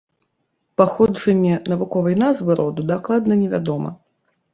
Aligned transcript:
Паходжанне 0.81 1.53
навуковай 1.73 2.15
назвы 2.23 2.51
роду 2.61 2.87
дакладна 2.93 3.37
невядома. 3.43 3.93